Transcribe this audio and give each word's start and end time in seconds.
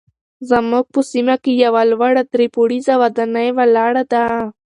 زموږ 0.49 0.85
په 0.93 1.01
سیمه 1.11 1.35
کې 1.43 1.51
یوه 1.63 1.81
لوړه 1.91 2.23
درې 2.33 2.47
پوړیزه 2.55 2.93
ودانۍ 3.03 3.49
ولاړه 3.57 4.03
ده. 4.11 4.23